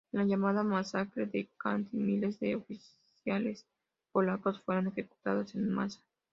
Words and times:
En 0.11 0.19
la 0.19 0.25
llamada 0.25 0.63
masacre 0.63 1.27
de 1.27 1.47
Katyn, 1.59 1.89
miles 2.03 2.39
de 2.39 2.55
oficiales 2.55 3.67
polacos 4.11 4.59
fueron 4.61 4.87
ejecutados 4.87 5.53
en 5.53 5.69
masa. 5.69 5.99